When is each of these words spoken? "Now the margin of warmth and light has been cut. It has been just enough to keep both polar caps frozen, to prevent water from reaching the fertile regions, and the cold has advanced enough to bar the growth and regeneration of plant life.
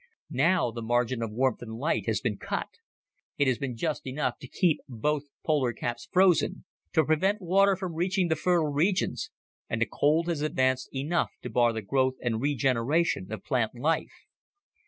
"Now 0.31 0.71
the 0.71 0.81
margin 0.81 1.21
of 1.21 1.31
warmth 1.31 1.61
and 1.61 1.75
light 1.77 2.07
has 2.07 2.21
been 2.21 2.37
cut. 2.39 2.69
It 3.37 3.47
has 3.47 3.59
been 3.59 3.77
just 3.77 4.07
enough 4.07 4.39
to 4.39 4.47
keep 4.47 4.79
both 4.89 5.25
polar 5.45 5.73
caps 5.73 6.09
frozen, 6.11 6.65
to 6.93 7.05
prevent 7.05 7.39
water 7.39 7.75
from 7.75 7.93
reaching 7.93 8.27
the 8.27 8.35
fertile 8.35 8.71
regions, 8.73 9.29
and 9.69 9.79
the 9.79 9.85
cold 9.85 10.27
has 10.27 10.41
advanced 10.41 10.89
enough 10.91 11.29
to 11.43 11.51
bar 11.51 11.71
the 11.71 11.83
growth 11.83 12.15
and 12.19 12.41
regeneration 12.41 13.31
of 13.31 13.43
plant 13.43 13.75
life. 13.75 14.25